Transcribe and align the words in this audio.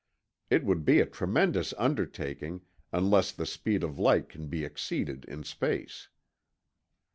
It 0.49 0.65
would 0.65 0.83
be 0.83 0.99
a 0.99 1.05
tremendous 1.05 1.75
undertaking, 1.77 2.61
unless 2.91 3.31
the 3.31 3.45
speed 3.45 3.83
of 3.83 3.99
light 3.99 4.29
can 4.29 4.47
be 4.47 4.63
exceeded 4.65 5.25
in 5.25 5.43
space. 5.43 6.09